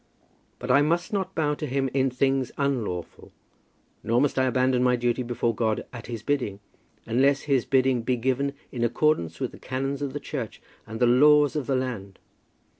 But 0.57 0.71
I 0.71 0.81
must 0.81 1.13
not 1.13 1.35
bow 1.35 1.53
to 1.53 1.67
him 1.67 1.87
in 1.93 2.09
things 2.09 2.51
unlawful, 2.57 3.31
nor 4.01 4.19
must 4.19 4.39
I 4.39 4.45
abandon 4.45 4.81
my 4.81 4.95
duty 4.95 5.21
before 5.21 5.53
God 5.53 5.85
at 5.93 6.07
his 6.07 6.23
bidding, 6.23 6.59
unless 7.05 7.41
his 7.41 7.65
bidding 7.65 8.01
be 8.01 8.15
given 8.15 8.55
in 8.71 8.83
accordance 8.83 9.39
with 9.39 9.51
the 9.51 9.59
canons 9.59 10.01
of 10.01 10.13
the 10.13 10.19
Church 10.19 10.59
and 10.87 10.99
the 10.99 11.05
laws 11.05 11.55
of 11.55 11.67
the 11.67 11.75
land. 11.75 12.17